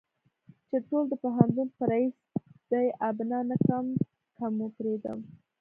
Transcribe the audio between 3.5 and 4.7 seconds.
کم که مو